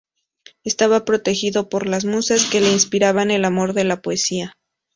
[0.63, 4.55] Estaba protegido por las Musas, que le inspiraban el amor de la poesía.